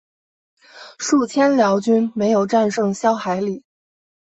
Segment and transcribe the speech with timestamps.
[0.97, 3.63] 数千辽军没有战胜萧海里。